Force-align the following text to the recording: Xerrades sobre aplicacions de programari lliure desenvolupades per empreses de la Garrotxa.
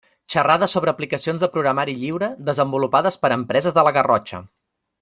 Xerrades 0.35 0.71
sobre 0.75 0.93
aplicacions 0.93 1.43
de 1.43 1.49
programari 1.57 1.95
lliure 2.05 2.31
desenvolupades 2.49 3.21
per 3.27 3.33
empreses 3.39 3.77
de 3.79 3.85
la 3.89 3.93
Garrotxa. 3.99 4.41